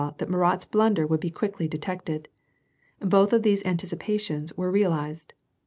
iat 0.17 0.27
Murat's 0.29 0.65
blunder 0.65 1.05
would 1.05 1.19
be 1.19 1.29
quickly 1.29 1.67
detected. 1.67 2.27
Both 3.01 3.33
of 3.33 3.43
these 3.43 3.63
anticipations 3.63 4.51
were 4.57 4.71
realized. 4.71 5.35